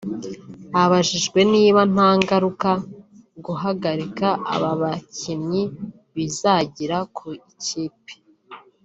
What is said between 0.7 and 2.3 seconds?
Abajijwe niba nta